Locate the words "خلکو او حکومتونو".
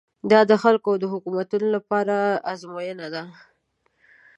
0.63-1.67